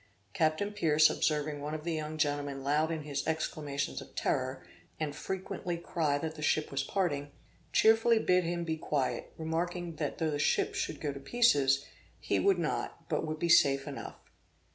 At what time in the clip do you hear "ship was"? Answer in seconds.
6.41-6.81